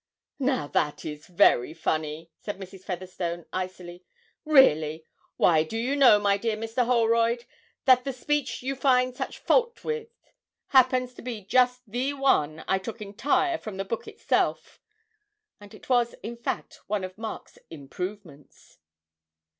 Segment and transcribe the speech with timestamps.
[0.39, 2.83] 'Now that is very funny,' said Mrs.
[2.85, 4.03] Featherstone, icily.
[4.45, 5.05] 'Really.
[5.37, 6.87] Why, do you know, my dear Mr.
[6.87, 7.45] Holroyd,
[7.85, 10.09] that the speech you find such fault with
[10.69, 14.79] happens to be just the one I took entire from the book itself!'
[15.59, 18.79] And it was in fact one of Mark's improvements.